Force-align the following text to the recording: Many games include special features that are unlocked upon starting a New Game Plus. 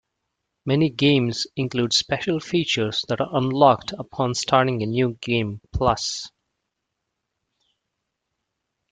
Many 0.65 0.89
games 0.89 1.45
include 1.55 1.93
special 1.93 2.39
features 2.39 3.05
that 3.07 3.21
are 3.21 3.29
unlocked 3.33 3.91
upon 3.91 4.33
starting 4.33 4.81
a 4.81 4.87
New 4.87 5.13
Game 5.21 5.61
Plus. 5.75 6.27